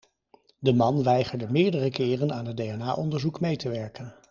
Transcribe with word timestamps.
De 0.59 0.73
man 0.73 1.03
weigerde 1.03 1.51
meerdere 1.51 1.89
keren 1.89 2.33
aan 2.33 2.45
het 2.45 2.57
DNA-onderzoek 2.57 3.39
mee 3.39 3.55
te 3.55 3.69
werken. 3.69 4.15